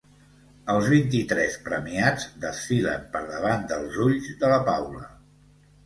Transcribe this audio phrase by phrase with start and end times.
[0.75, 5.09] Els vint-i-tres premiats desfilen per davant dels ulls de la Paula.